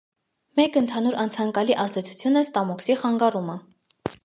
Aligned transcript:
Մեկ 0.59 0.79
ընդհանուր 0.81 1.17
անցանկալի 1.25 1.77
ազդեցություն 1.85 2.41
է 2.43 2.45
ստամոքսի 2.47 2.99
խանգարումը։ 3.05 3.61